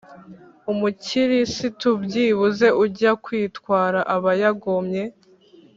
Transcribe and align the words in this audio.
umukirisitu 0.71 1.89
byibuze 2.03 2.67
ujya 2.83 3.11
kwitwara 3.23 3.99
aba 4.15 4.31
yagomye 4.41 5.03